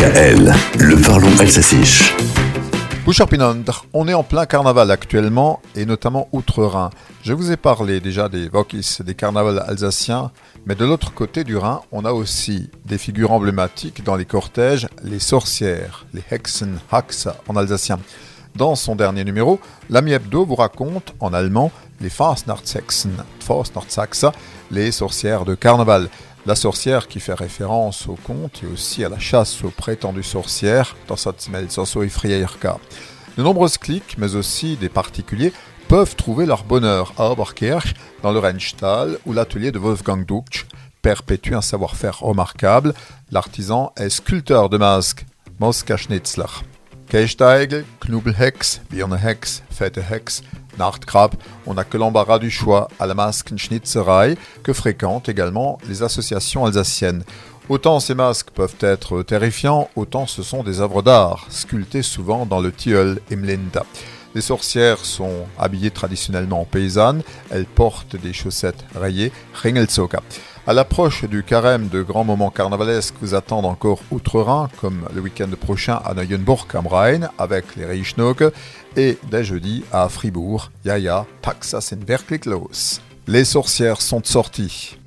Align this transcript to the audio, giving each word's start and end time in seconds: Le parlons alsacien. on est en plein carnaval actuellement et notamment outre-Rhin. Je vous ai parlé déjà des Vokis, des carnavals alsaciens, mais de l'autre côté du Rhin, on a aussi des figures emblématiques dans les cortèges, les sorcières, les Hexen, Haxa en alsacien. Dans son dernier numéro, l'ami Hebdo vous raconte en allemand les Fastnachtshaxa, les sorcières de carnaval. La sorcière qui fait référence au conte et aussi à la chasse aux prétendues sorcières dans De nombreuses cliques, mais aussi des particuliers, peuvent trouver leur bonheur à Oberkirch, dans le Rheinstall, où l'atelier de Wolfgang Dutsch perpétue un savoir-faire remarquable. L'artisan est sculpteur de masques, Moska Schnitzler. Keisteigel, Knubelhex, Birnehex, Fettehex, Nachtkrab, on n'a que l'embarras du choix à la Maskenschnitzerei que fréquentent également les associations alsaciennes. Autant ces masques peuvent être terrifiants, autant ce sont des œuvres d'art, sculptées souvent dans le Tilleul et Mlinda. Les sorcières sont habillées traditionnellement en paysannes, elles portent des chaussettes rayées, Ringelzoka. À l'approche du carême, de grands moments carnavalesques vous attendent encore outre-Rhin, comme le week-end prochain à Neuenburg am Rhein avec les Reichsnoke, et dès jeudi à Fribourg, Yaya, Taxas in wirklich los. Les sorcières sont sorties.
Le 0.00 1.02
parlons 1.02 1.36
alsacien. 1.40 1.82
on 3.92 4.06
est 4.06 4.14
en 4.14 4.22
plein 4.22 4.46
carnaval 4.46 4.92
actuellement 4.92 5.60
et 5.74 5.86
notamment 5.86 6.28
outre-Rhin. 6.30 6.90
Je 7.24 7.32
vous 7.32 7.50
ai 7.50 7.56
parlé 7.56 7.98
déjà 7.98 8.28
des 8.28 8.48
Vokis, 8.48 8.98
des 9.00 9.16
carnavals 9.16 9.58
alsaciens, 9.66 10.30
mais 10.66 10.76
de 10.76 10.84
l'autre 10.84 11.12
côté 11.12 11.42
du 11.42 11.56
Rhin, 11.56 11.80
on 11.90 12.04
a 12.04 12.12
aussi 12.12 12.70
des 12.84 12.96
figures 12.96 13.32
emblématiques 13.32 14.04
dans 14.04 14.14
les 14.14 14.24
cortèges, 14.24 14.86
les 15.02 15.18
sorcières, 15.18 16.06
les 16.14 16.22
Hexen, 16.30 16.78
Haxa 16.92 17.34
en 17.48 17.56
alsacien. 17.56 17.98
Dans 18.54 18.76
son 18.76 18.94
dernier 18.94 19.24
numéro, 19.24 19.58
l'ami 19.90 20.12
Hebdo 20.12 20.46
vous 20.46 20.54
raconte 20.54 21.12
en 21.18 21.34
allemand 21.34 21.72
les 22.00 22.08
Fastnachtshaxa, 22.08 24.32
les 24.70 24.92
sorcières 24.92 25.44
de 25.44 25.56
carnaval. 25.56 26.08
La 26.48 26.56
sorcière 26.56 27.08
qui 27.08 27.20
fait 27.20 27.34
référence 27.34 28.08
au 28.08 28.14
conte 28.14 28.62
et 28.62 28.66
aussi 28.72 29.04
à 29.04 29.10
la 29.10 29.18
chasse 29.18 29.62
aux 29.64 29.68
prétendues 29.68 30.22
sorcières 30.22 30.96
dans 31.06 31.14
De 33.36 33.42
nombreuses 33.42 33.76
cliques, 33.76 34.16
mais 34.16 34.34
aussi 34.34 34.78
des 34.78 34.88
particuliers, 34.88 35.52
peuvent 35.88 36.16
trouver 36.16 36.46
leur 36.46 36.64
bonheur 36.64 37.12
à 37.18 37.30
Oberkirch, 37.30 37.92
dans 38.22 38.32
le 38.32 38.38
Rheinstall, 38.38 39.18
où 39.26 39.34
l'atelier 39.34 39.72
de 39.72 39.78
Wolfgang 39.78 40.24
Dutsch 40.24 40.64
perpétue 41.02 41.52
un 41.52 41.60
savoir-faire 41.60 42.20
remarquable. 42.20 42.94
L'artisan 43.30 43.92
est 43.98 44.08
sculpteur 44.08 44.70
de 44.70 44.78
masques, 44.78 45.26
Moska 45.60 45.98
Schnitzler. 45.98 46.46
Keisteigel, 47.08 47.86
Knubelhex, 48.00 48.82
Birnehex, 48.90 49.62
Fettehex, 49.70 50.42
Nachtkrab, 50.78 51.34
on 51.66 51.72
n'a 51.72 51.84
que 51.84 51.96
l'embarras 51.96 52.38
du 52.38 52.50
choix 52.50 52.88
à 53.00 53.06
la 53.06 53.14
Maskenschnitzerei 53.14 54.36
que 54.62 54.74
fréquentent 54.74 55.30
également 55.30 55.78
les 55.88 56.02
associations 56.02 56.66
alsaciennes. 56.66 57.24
Autant 57.70 57.98
ces 58.00 58.14
masques 58.14 58.50
peuvent 58.50 58.76
être 58.80 59.22
terrifiants, 59.22 59.88
autant 59.96 60.26
ce 60.26 60.42
sont 60.42 60.62
des 60.62 60.80
œuvres 60.80 61.00
d'art, 61.00 61.46
sculptées 61.48 62.02
souvent 62.02 62.44
dans 62.44 62.60
le 62.60 62.72
Tilleul 62.72 63.20
et 63.30 63.36
Mlinda. 63.36 63.86
Les 64.34 64.42
sorcières 64.42 65.04
sont 65.04 65.46
habillées 65.58 65.90
traditionnellement 65.90 66.60
en 66.60 66.64
paysannes, 66.66 67.22
elles 67.50 67.64
portent 67.64 68.16
des 68.16 68.34
chaussettes 68.34 68.84
rayées, 68.94 69.32
Ringelzoka. 69.54 70.20
À 70.68 70.74
l'approche 70.74 71.24
du 71.24 71.44
carême, 71.44 71.88
de 71.88 72.02
grands 72.02 72.24
moments 72.24 72.50
carnavalesques 72.50 73.14
vous 73.22 73.34
attendent 73.34 73.64
encore 73.64 74.00
outre-Rhin, 74.10 74.68
comme 74.82 75.08
le 75.14 75.22
week-end 75.22 75.48
prochain 75.58 75.98
à 76.04 76.12
Neuenburg 76.12 76.66
am 76.74 76.86
Rhein 76.86 77.30
avec 77.38 77.74
les 77.74 77.86
Reichsnoke, 77.86 78.44
et 78.94 79.16
dès 79.30 79.44
jeudi 79.44 79.82
à 79.92 80.10
Fribourg, 80.10 80.70
Yaya, 80.84 81.24
Taxas 81.40 81.94
in 81.94 82.04
wirklich 82.06 82.44
los. 82.44 83.00
Les 83.26 83.46
sorcières 83.46 84.02
sont 84.02 84.20
sorties. 84.22 84.97